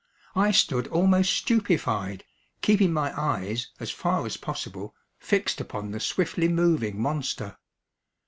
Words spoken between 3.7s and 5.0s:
as far as possible,